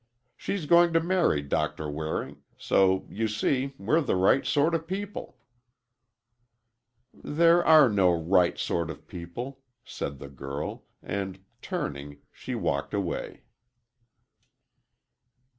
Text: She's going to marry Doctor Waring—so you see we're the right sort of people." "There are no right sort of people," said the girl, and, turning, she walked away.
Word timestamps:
She's 0.35 0.65
going 0.65 0.93
to 0.93 0.99
marry 0.99 1.43
Doctor 1.43 1.87
Waring—so 1.87 3.05
you 3.11 3.27
see 3.27 3.75
we're 3.77 4.01
the 4.01 4.15
right 4.15 4.43
sort 4.47 4.73
of 4.73 4.87
people." 4.87 5.37
"There 7.13 7.63
are 7.63 7.87
no 7.87 8.09
right 8.09 8.57
sort 8.57 8.89
of 8.89 9.05
people," 9.07 9.61
said 9.85 10.17
the 10.17 10.27
girl, 10.29 10.85
and, 11.03 11.37
turning, 11.61 12.17
she 12.31 12.55
walked 12.55 12.95
away. 12.95 13.43